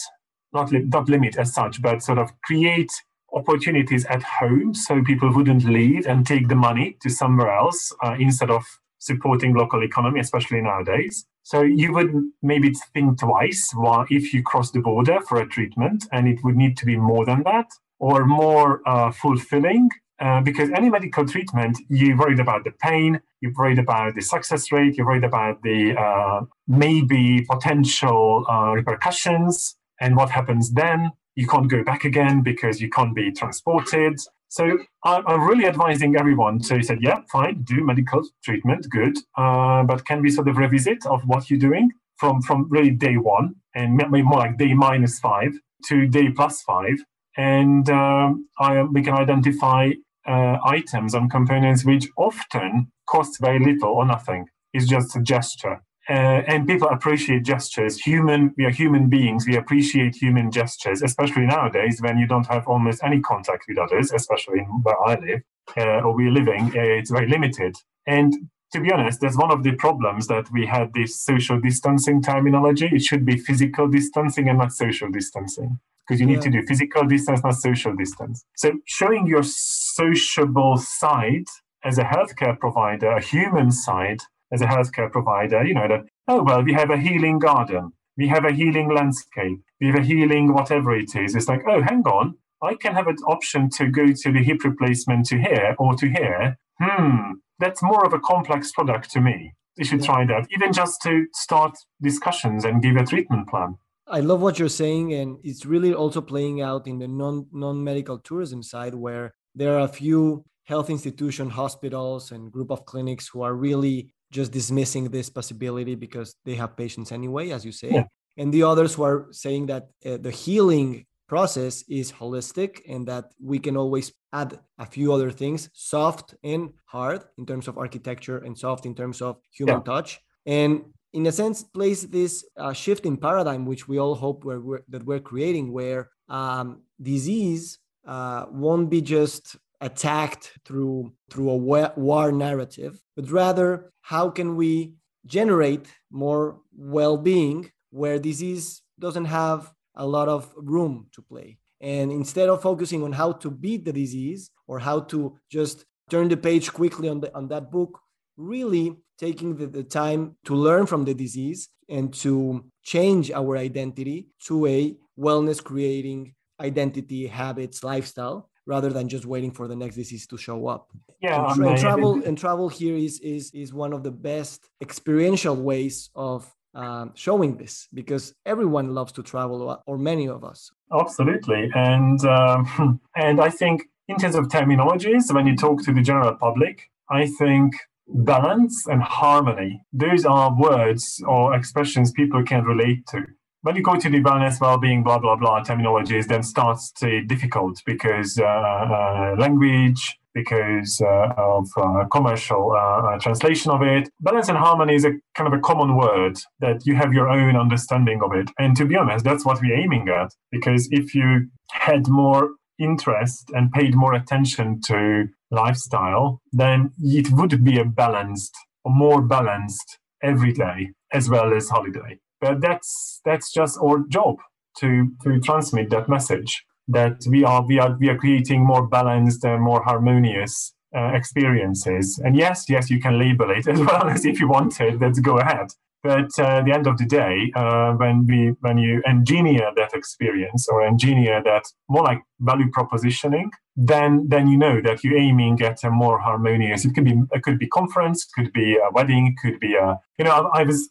[0.54, 2.92] not, li- not limit as such, but sort of create
[3.34, 8.16] opportunities at home so people wouldn't leave and take the money to somewhere else uh,
[8.20, 8.64] instead of
[9.00, 11.26] supporting local economy, especially nowadays.
[11.44, 16.06] So you would maybe think twice while if you cross the border for a treatment,
[16.12, 17.68] and it would need to be more than that
[18.00, 19.90] or more uh, fulfilling.
[20.20, 24.72] Uh, because any medical treatment, you're worried about the pain, you're worried about the success
[24.72, 31.48] rate, you're worried about the uh, maybe potential uh, repercussions and what happens then you
[31.48, 34.20] can't go back again because you can't be transported.
[34.50, 40.06] So I'm really advising everyone to say, yeah, fine, do medical treatment, good, uh, but
[40.06, 43.96] can we sort of revisit of what you're doing from from really day one and
[43.96, 45.54] maybe more like day minus five
[45.88, 46.98] to day plus five,
[47.38, 49.92] and um, I, we can identify
[50.28, 54.46] uh, items and components which often cost very little or nothing.
[54.74, 57.98] It's just a gesture uh, and people appreciate gestures.
[58.02, 59.48] Human, we are human beings.
[59.48, 64.12] We appreciate human gestures, especially nowadays when you don't have almost any contact with others,
[64.12, 65.42] especially where I live
[65.78, 66.66] uh, or we're living.
[66.76, 67.78] Uh, it's very limited.
[68.06, 68.34] And
[68.74, 72.90] to be honest, that's one of the problems that we had this social distancing terminology.
[72.92, 76.52] It should be physical distancing and not social distancing because you need yeah.
[76.52, 78.44] to do physical distance, not social distance.
[78.58, 81.46] So showing your sociable side
[81.86, 84.20] as a healthcare provider, a human side,
[84.52, 88.28] as a healthcare provider, you know, that, oh, well, we have a healing garden, we
[88.28, 91.36] have a healing landscape, we have a healing whatever it is.
[91.36, 94.64] It's like, oh, hang on, I can have an option to go to the hip
[94.64, 96.58] replacement to here or to here.
[96.80, 99.54] Hmm, that's more of a complex product to me.
[99.78, 103.78] they should try that, even just to start discussions and give a treatment plan.
[104.08, 107.82] I love what you're saying, and it's really also playing out in the non non
[107.84, 113.30] medical tourism side, where there are a few health institution, hospitals, and group of clinics
[113.30, 117.92] who are really just dismissing this possibility because they have patients anyway, as you say,
[117.92, 118.04] yeah.
[118.38, 123.26] and the others who are saying that uh, the healing process is holistic and that
[123.42, 128.40] we can always add a few other things, soft and hard in terms of architecture,
[128.40, 129.84] and soft in terms of human yeah.
[129.84, 134.46] touch, and in a sense place this uh, shift in paradigm which we all hope
[134.46, 141.50] we're, we're, that we're creating where um, disease uh, won't be just attacked through through
[141.50, 144.94] a war narrative but rather how can we
[145.26, 151.58] generate more well-being where disease doesn't have a lot of room to play?
[151.80, 156.30] And instead of focusing on how to beat the disease or how to just turn
[156.30, 158.00] the page quickly on, the, on that book
[158.38, 164.28] really taking the, the time to learn from the disease and to change our identity
[164.46, 170.28] to a wellness creating identity, habits, lifestyle rather than just waiting for the next disease
[170.28, 170.90] to show up.
[171.22, 174.70] Yeah, and, tra- and travel and travel here is is is one of the best
[174.82, 180.72] experiential ways of um, showing this because everyone loves to travel, or many of us.
[180.94, 186.02] Absolutely, and um, and I think in terms of terminologies, when you talk to the
[186.02, 187.74] general public, I think
[188.08, 189.82] balance and harmony.
[189.94, 193.26] Those are words or expressions people can relate to.
[193.64, 197.82] When you go to the wellness, well-being, blah blah blah terminologies, then starts to difficult
[197.86, 204.10] because uh, uh, language, because uh, of uh, commercial uh, uh, translation of it.
[204.20, 207.56] Balance and harmony is a kind of a common word that you have your own
[207.56, 208.50] understanding of it.
[208.58, 210.32] And to be honest, that's what we're aiming at.
[210.52, 217.64] Because if you had more interest and paid more attention to lifestyle, then it would
[217.64, 222.18] be a balanced or more balanced every day as well as holiday.
[222.42, 224.38] But that's that's just our job
[224.80, 229.46] to to transmit that message that we are we are we are creating more balanced
[229.46, 232.20] and more harmonious uh, experiences.
[232.24, 235.02] And yes, yes, you can label it as well as if you want wanted.
[235.02, 235.68] Let's go ahead.
[236.04, 239.94] But uh, at the end of the day, uh, when we when you engineer that
[239.94, 245.62] experience or engineer that more like value propositioning, then then you know that you're aiming
[245.62, 246.86] at a more harmonious.
[246.86, 250.26] It could be it could be conference, could be a wedding, could be a you
[250.26, 250.90] know I, I was.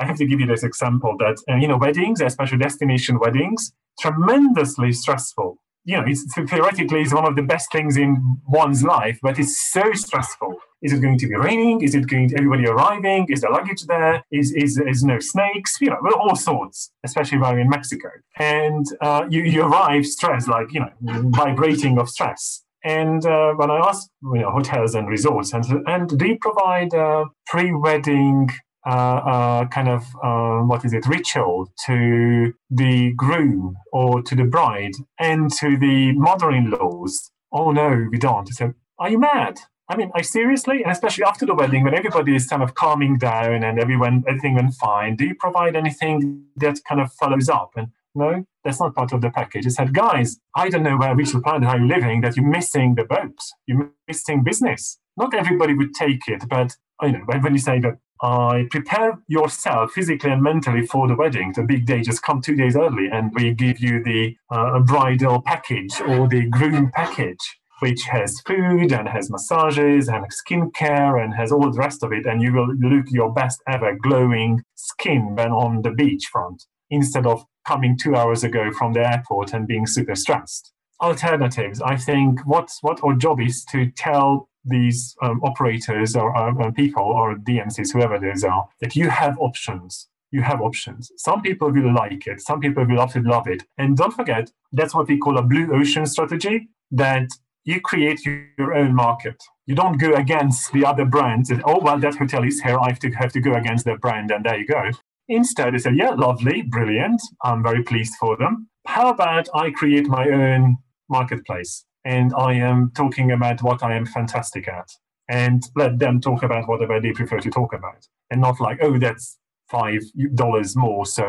[0.00, 3.72] I have to give you this example that uh, you know weddings, especially destination weddings,
[4.00, 9.18] tremendously stressful you know, it's, theoretically, it's one of the best things in one's life,
[9.22, 10.56] but it's so stressful.
[10.82, 11.82] Is it going to be raining?
[11.82, 13.26] Is it going to everybody arriving?
[13.28, 14.22] Is the luggage there?
[14.30, 15.76] Is is is no snakes?
[15.80, 18.08] You know, all sorts, especially while in Mexico.
[18.38, 20.92] And uh, you you arrive stressed, like you know,
[21.30, 22.62] vibrating of stress.
[22.82, 26.94] And uh, when I asked you know hotels and resorts, and and do you provide
[26.94, 28.48] uh, pre-wedding
[28.86, 34.92] uh, kind of uh, what is it ritual to the groom or to the bride
[35.18, 37.30] and to the mother-in-laws.
[37.52, 38.48] Oh no, we don't.
[38.48, 39.58] So, are you mad?
[39.88, 43.18] I mean, I seriously, and especially after the wedding, when everybody is kind of calming
[43.18, 47.72] down and everyone everything went fine, do you provide anything that kind of follows up?
[47.76, 49.66] And no, that's not part of the package.
[49.66, 52.46] It said, guys, I don't know where we should plan how you're living, that you're
[52.46, 54.98] missing the boat, you're missing business.
[55.16, 59.92] Not everybody would take it, but you know, when you say that I prepare yourself
[59.92, 61.52] physically and mentally for the wedding.
[61.54, 65.40] The big day, just come two days early and we give you the uh, bridal
[65.40, 67.38] package or the groom package,
[67.78, 72.26] which has food and has massages and skincare and has all the rest of it.
[72.26, 77.42] And you will look your best ever glowing skin when on the beachfront instead of
[77.66, 80.72] coming two hours ago from the airport and being super stressed.
[81.00, 81.80] Alternatives.
[81.80, 87.02] I think what, what our job is to tell these um, operators or uh, people
[87.02, 90.08] or DMCs, whoever those are, that you have options.
[90.30, 91.10] You have options.
[91.16, 92.40] Some people will like it.
[92.40, 93.64] Some people will absolutely love it.
[93.78, 96.68] And don't forget, that's what we call a blue ocean strategy.
[96.92, 97.28] That
[97.64, 99.42] you create your own market.
[99.66, 101.50] You don't go against the other brands.
[101.50, 102.78] And, oh well, that hotel is here.
[102.78, 104.90] I have to have to go against their brand, and there you go.
[105.28, 107.22] Instead, they say, yeah, lovely, brilliant.
[107.44, 108.68] I'm very pleased for them.
[108.86, 111.84] How about I create my own marketplace?
[112.04, 114.88] And I am talking about what I am fantastic at,
[115.28, 118.98] and let them talk about whatever they prefer to talk about, and not like, oh,
[118.98, 120.00] that's five
[120.34, 121.24] dollars more, so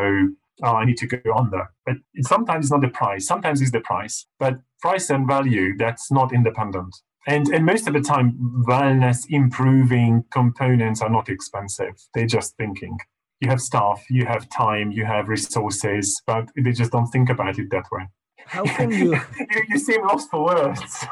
[0.64, 1.70] oh, I need to go under.
[1.86, 3.28] But sometimes it's not the price.
[3.28, 6.96] Sometimes it's the price, but price and value that's not independent.
[7.28, 11.94] And and most of the time, wellness improving components are not expensive.
[12.14, 12.98] They're just thinking.
[13.40, 17.58] You have staff, you have time, you have resources, but they just don't think about
[17.58, 18.08] it that way.
[18.46, 19.14] How can you?
[19.40, 21.06] you, you seem lost for words.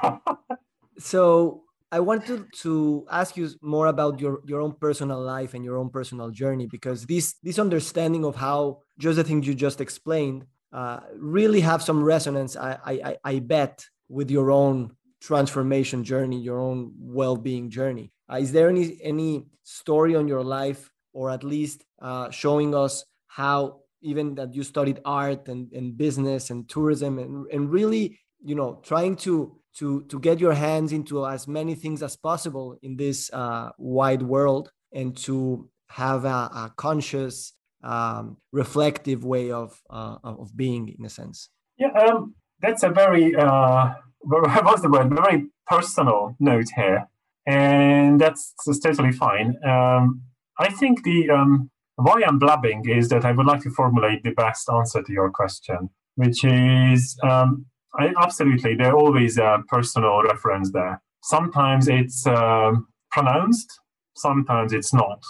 [0.99, 5.77] so I wanted to ask you more about your, your own personal life and your
[5.77, 10.45] own personal journey because this this understanding of how just the things you just explained
[10.71, 12.55] uh, really have some resonance.
[12.55, 18.11] I, I I bet with your own transformation journey, your own well-being journey.
[18.31, 23.03] Uh, is there any any story on your life, or at least uh, showing us
[23.27, 28.55] how even that you studied art and, and business and tourism and, and really you
[28.55, 32.95] know trying to to to get your hands into as many things as possible in
[32.97, 40.17] this uh, wide world and to have a, a conscious um, reflective way of uh,
[40.23, 41.49] of being in a sense.
[41.77, 45.13] Yeah um, that's a very uh, what's the word?
[45.13, 47.07] Very personal note here.
[47.45, 49.55] And that's, that's totally fine.
[49.65, 50.21] Um,
[50.59, 51.69] i think the um,
[51.99, 55.29] why I'm blabbing is that I would like to formulate the best answer to your
[55.31, 57.65] question, which is um,
[57.97, 61.01] I, absolutely, there always a personal reference there.
[61.23, 63.79] Sometimes it's um, pronounced,
[64.15, 65.21] sometimes it's not.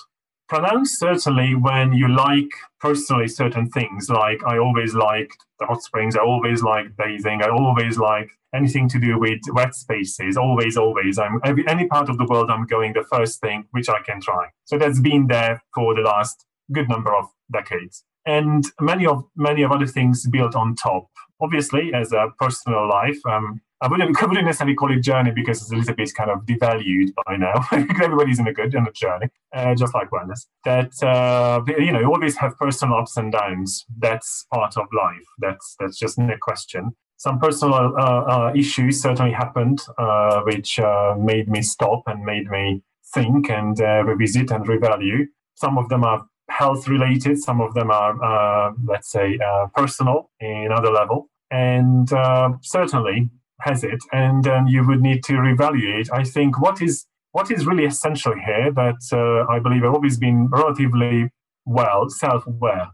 [0.47, 2.49] Pronounced certainly when you like
[2.79, 7.49] personally certain things, like I always liked the hot springs, I always liked bathing, I
[7.49, 10.37] always like anything to do with wet spaces.
[10.37, 11.19] Always, always.
[11.19, 14.47] I'm any part of the world I'm going the first thing which I can try.
[14.65, 18.03] So that's been there for the last good number of decades.
[18.25, 21.07] And many of many of other things built on top.
[21.41, 25.61] Obviously, as a personal life, um, I wouldn't, I wouldn't necessarily call it journey because
[25.61, 27.65] it's a little bit kind of devalued by now.
[27.71, 30.45] Everybody's in a good in a journey, uh, just like wellness.
[30.65, 33.85] That uh, you know, you always have personal ups and downs.
[33.97, 35.25] That's part of life.
[35.39, 36.95] That's that's just no question.
[37.17, 42.49] Some personal uh, uh issues certainly happened, uh, which uh, made me stop and made
[42.49, 42.81] me
[43.13, 45.25] think and revisit and revalue.
[45.55, 46.25] Some of them are
[46.59, 47.35] health related.
[47.47, 53.29] Some of them are, uh, let's say, uh, personal in other level, and uh, certainly
[53.61, 54.01] has it.
[54.11, 56.07] And then you would need to reevaluate.
[56.21, 60.17] I think what is what is really essential here that uh, I believe I've always
[60.17, 61.29] been relatively
[61.65, 62.87] well self-aware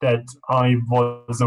[0.00, 1.42] that I was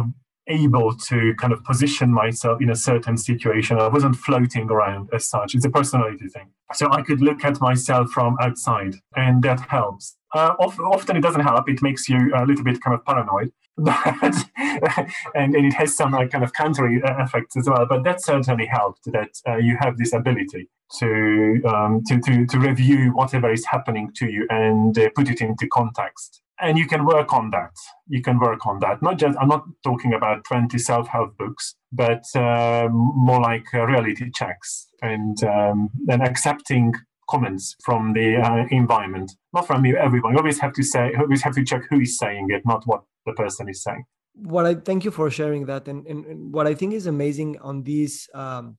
[0.48, 3.80] able to kind of position myself in a certain situation.
[3.80, 5.56] I wasn't floating around as such.
[5.56, 6.52] It's a personality thing.
[6.74, 10.16] So I could look at myself from outside, and that helps.
[10.36, 11.70] Uh, often it doesn't help.
[11.70, 14.36] It makes you a little bit kind of paranoid, but,
[15.34, 17.86] and, and it has some like, kind of counter uh, effects as well.
[17.88, 20.70] But that certainly helped that uh, you have this ability
[21.00, 25.40] to, um, to, to, to review whatever is happening to you and uh, put it
[25.40, 27.72] into context and you can work on that
[28.08, 32.24] you can work on that not just i'm not talking about 20 self-help books but
[32.36, 36.94] uh, more like uh, reality checks and um, and accepting
[37.30, 39.32] comments from the uh, environment.
[39.54, 42.18] Not from you everyone you always have to say always have to check who is
[42.18, 44.04] saying it not what the person is saying.
[44.34, 45.88] What i thank you for sharing that.
[45.88, 48.78] And, and, and what i think is amazing on these um,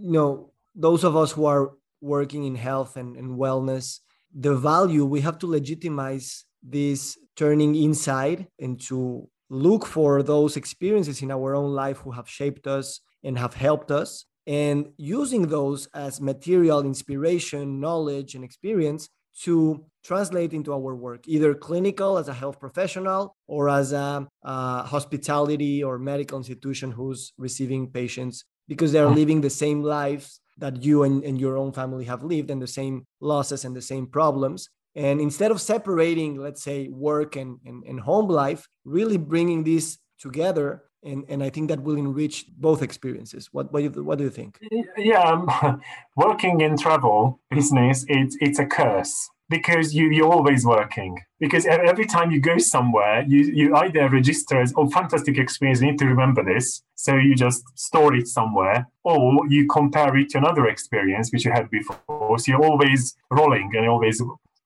[0.00, 3.98] you know those of us who are working in health and, and wellness
[4.34, 11.22] the value we have to legitimize this turning inside and to look for those experiences
[11.22, 15.86] in our own life who have shaped us and have helped us and using those
[15.94, 19.10] as material inspiration knowledge and experience
[19.42, 24.82] to translate into our work either clinical as a health professional or as a, a
[24.82, 29.14] hospitality or medical institution who's receiving patients because they're hmm.
[29.14, 32.66] living the same lives that you and, and your own family have lived and the
[32.66, 34.68] same losses and the same problems.
[34.96, 39.98] And instead of separating, let's say, work and, and, and home life, really bringing these
[40.18, 43.48] together and, and I think that will enrich both experiences.
[43.52, 44.58] What what do you, what do you think?
[44.96, 45.80] Yeah, um,
[46.16, 52.04] working in travel business it's it's a curse because you you're always working because every
[52.04, 56.04] time you go somewhere you you either register as oh fantastic experience you need to
[56.04, 61.30] remember this so you just store it somewhere or you compare it to another experience
[61.32, 64.20] which you had before so you're always rolling and always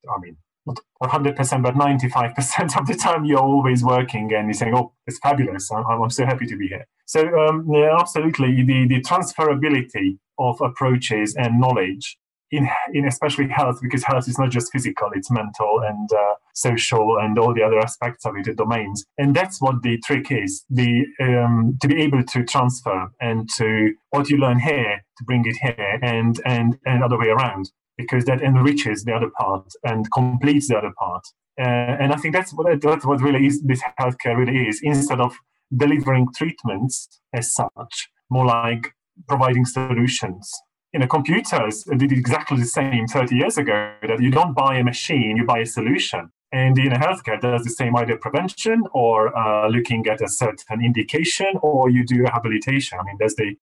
[0.09, 4.74] I mean, not 100%, but 95% of the time you're always working and you're saying,
[4.74, 5.70] oh, it's fabulous.
[5.70, 6.86] I'm, I'm so happy to be here.
[7.06, 12.16] So, um, yeah, absolutely, the, the transferability of approaches and knowledge
[12.52, 17.18] in, in especially health, because health is not just physical, it's mental and uh, social
[17.18, 19.04] and all the other aspects of it, the domains.
[19.18, 23.94] And that's what the trick is, the um, to be able to transfer and to
[24.10, 27.70] what you learn here, to bring it here and, and, and other way around
[28.03, 31.24] because that enriches the other part and completes the other part.
[31.61, 31.64] Uh,
[32.00, 34.80] and I think that's what that's what really is this healthcare really is.
[34.82, 35.36] Instead of
[35.76, 38.92] delivering treatments as such, more like
[39.28, 40.50] providing solutions.
[40.92, 43.92] You know, computers did exactly the same 30 years ago.
[44.03, 46.30] That you don't buy a machine, you buy a solution.
[46.53, 51.53] And in healthcare, does the same either prevention or uh, looking at a certain indication,
[51.62, 52.98] or you do rehabilitation.
[53.00, 53.57] I mean, there's the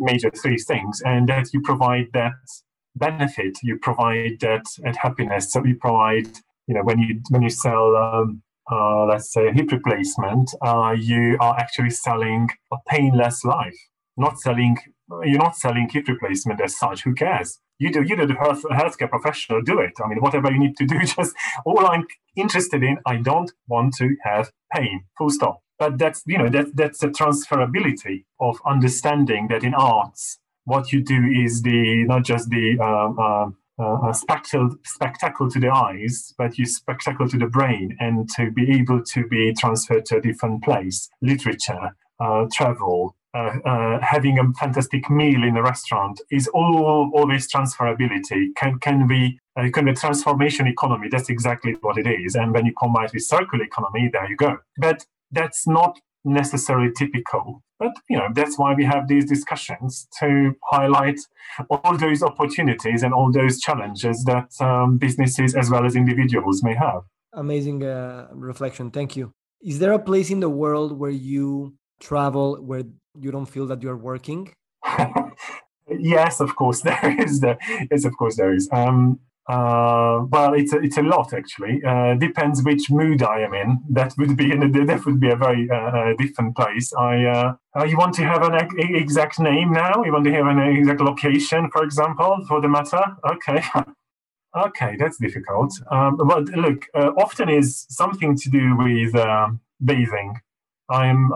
[0.00, 2.32] major three things, and that you provide that
[2.96, 3.58] benefit.
[3.62, 5.52] You provide that and happiness.
[5.52, 6.28] So you provide,
[6.66, 10.94] you know, when you when you sell, um, uh, let's say, a hip replacement, uh,
[10.98, 13.78] you are actually selling a painless life.
[14.16, 14.76] Not selling.
[15.24, 17.02] You're not selling hip replacement as such.
[17.02, 17.58] Who cares?
[17.78, 18.02] You do.
[18.02, 19.62] You do the health, healthcare professional.
[19.62, 19.92] Do it.
[20.02, 20.98] I mean, whatever you need to do.
[21.04, 21.34] Just
[21.64, 22.98] all I'm interested in.
[23.06, 25.04] I don't want to have pain.
[25.18, 25.62] Full stop.
[25.78, 31.02] But that's you know that that's the transferability of understanding that in arts what you
[31.02, 36.34] do is the not just the um, um, uh, uh, spectacle, spectacle to the eyes,
[36.36, 40.20] but you spectacle to the brain, and to be able to be transferred to a
[40.20, 46.48] different place, literature, uh, travel, uh, uh, having a fantastic meal in a restaurant is
[46.48, 48.48] all always transferability.
[48.56, 51.08] Can can be uh, can be transformation economy.
[51.10, 52.34] That's exactly what it is.
[52.34, 54.58] And when you combine it with circular economy, there you go.
[54.76, 57.62] But that's not necessarily typical.
[57.78, 61.18] But you know that's why we have these discussions to highlight
[61.70, 66.74] all those opportunities and all those challenges that um, businesses as well as individuals may
[66.74, 67.02] have.
[67.32, 68.90] Amazing uh, reflection.
[68.90, 69.32] Thank you.
[69.62, 72.84] Is there a place in the world where you travel where
[73.18, 74.52] you don't feel that you're working?
[75.88, 77.40] yes, of course there is.
[77.40, 77.58] There
[77.90, 78.68] is, of course there is.
[78.72, 81.82] Um, uh, well, it's a, it's a lot actually.
[81.84, 83.80] Uh, depends which mood I am in.
[83.90, 86.92] That would be a, that would be a very uh, uh different place.
[86.92, 90.04] I uh, uh, you want to have an exact name now?
[90.04, 93.02] You want to have an exact location, for example, for the matter?
[93.28, 93.62] Okay.
[94.56, 95.72] okay, that's difficult.
[95.90, 99.12] Um, but look, often is something to do with
[99.84, 100.34] bathing.
[100.88, 101.30] I'm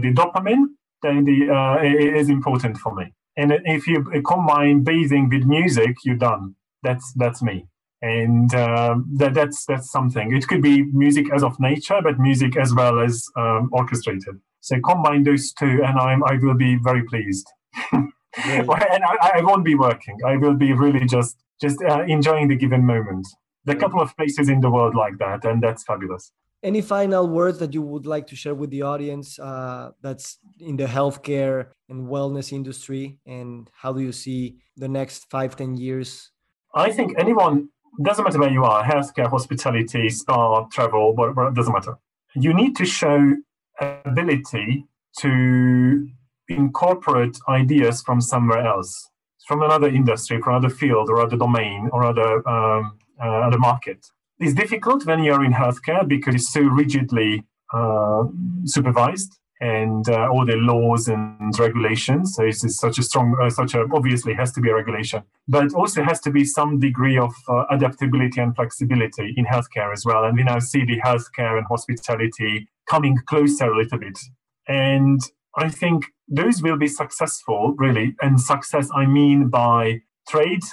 [0.00, 0.66] the dopamine.
[1.02, 1.80] Then the
[2.16, 3.12] is important for me.
[3.36, 7.66] And if you combine bathing with music, you're done that's that's me.
[8.02, 10.34] And uh, that, that's that's something.
[10.34, 14.40] It could be music as of nature but music as well as um, orchestrated.
[14.60, 17.48] So combine those two and i'm i will be very pleased.
[18.34, 20.16] And I, I, won't be working.
[20.26, 23.26] I will be really just just uh, enjoying the given moment.
[23.64, 26.32] There are a couple of places in the world like that and that's fabulous.
[26.62, 30.76] Any final words that you would like to share with the audience uh, that's in
[30.76, 33.18] the healthcare and wellness industry?
[33.26, 36.31] And how do you see the next five ten years
[36.74, 37.68] I think anyone,
[38.02, 41.98] doesn't matter where you are, healthcare, hospitality, spa, travel, whatever, doesn't matter.
[42.34, 43.34] You need to show
[43.80, 44.86] ability
[45.18, 46.08] to
[46.48, 49.10] incorporate ideas from somewhere else,
[49.46, 54.06] from another industry, from another field or other domain or other, um, uh, other market.
[54.38, 58.24] It's difficult when you're in healthcare because it's so rigidly uh,
[58.64, 62.34] supervised and uh, all the laws and regulations.
[62.34, 65.72] So it's, such a strong, uh, such a obviously has to be a regulation, but
[65.72, 70.24] also has to be some degree of uh, adaptability and flexibility in healthcare as well.
[70.24, 74.18] And we now see the healthcare and hospitality coming closer a little bit.
[74.66, 75.20] And
[75.56, 78.16] I think those will be successful, really.
[78.20, 80.64] And success, I mean by trade,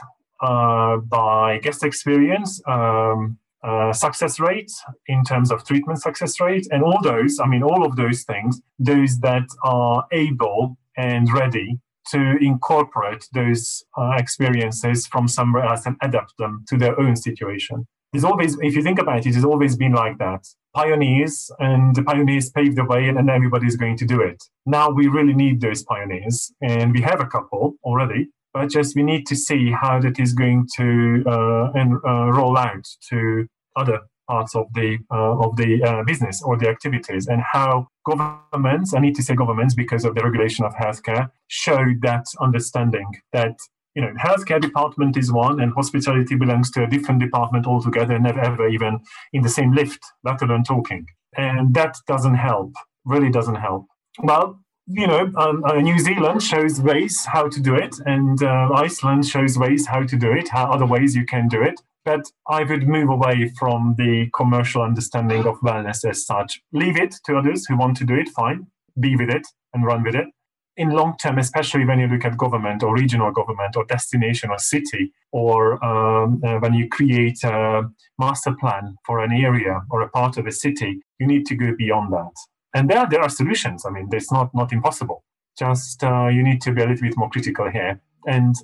[0.41, 4.71] uh, by guest experience, um, uh, success rate
[5.07, 6.67] in terms of treatment success rate.
[6.71, 11.79] And all those i mean all of those things those that are able and ready
[12.11, 17.87] to incorporate those uh, experiences from somewhere else and adapt them to their own situation.
[18.11, 20.47] There's always if you think about it it's always been like that.
[20.75, 24.41] Pioneers and the pioneers paved the way and, and everybody's going to do it.
[24.65, 26.51] Now we really need those pioneers.
[26.61, 30.33] And we have a couple already but just we need to see how that is
[30.33, 35.83] going to uh, and, uh, roll out to other parts of the uh, of the
[35.83, 40.15] uh, business or the activities, and how governments, I need to say governments because of
[40.15, 43.55] the regulation of healthcare, show that understanding that
[43.95, 48.39] you know healthcare department is one, and hospitality belongs to a different department altogether, never
[48.39, 48.99] ever even
[49.33, 52.73] in the same lift, let alone talking, and that doesn't help.
[53.05, 53.85] Really doesn't help.
[54.21, 58.69] Well, you know, um, uh, New Zealand shows ways how to do it, and uh,
[58.73, 61.79] Iceland shows ways how to do it, how other ways you can do it.
[62.05, 66.61] But I would move away from the commercial understanding of wellness as such.
[66.73, 68.65] Leave it to others who want to do it, fine.
[68.99, 70.25] Be with it and run with it.
[70.75, 74.57] In long term, especially when you look at government or regional government or destination or
[74.57, 77.83] city, or um, uh, when you create a
[78.17, 81.75] master plan for an area or a part of a city, you need to go
[81.77, 82.31] beyond that
[82.73, 83.85] and there there are solutions.
[83.85, 85.23] I mean, it's not not impossible.
[85.57, 87.99] Just uh, you need to be a little bit more critical here.
[88.25, 88.55] And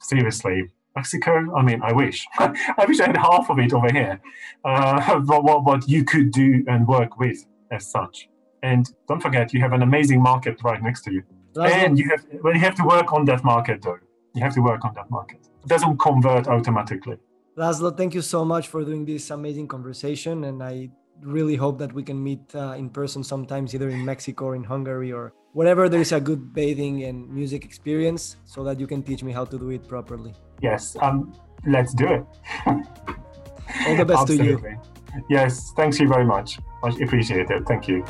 [0.00, 1.32] seriously, Mexico.
[1.56, 4.20] I mean, I wish I wish I had half of it over here.
[4.64, 7.38] Uh, what, what what you could do and work with
[7.70, 8.28] as such.
[8.62, 11.22] And don't forget, you have an amazing market right next to you.
[11.54, 13.98] That's and you have well, you have to work on that market though.
[14.34, 15.40] You have to work on that market.
[15.64, 17.18] It doesn't convert automatically.
[17.56, 20.90] Laszlo, thank you so much for doing this amazing conversation, and I
[21.22, 24.64] really hope that we can meet uh, in person sometimes, either in Mexico or in
[24.64, 29.02] Hungary or wherever there is a good bathing and music experience, so that you can
[29.02, 30.34] teach me how to do it properly.
[30.60, 31.34] Yes, um,
[31.66, 32.24] let's do it.
[32.66, 34.62] All the best to you.
[35.28, 36.58] Yes, thanks you very much.
[36.82, 37.66] Much appreciated.
[37.66, 38.04] Thank you.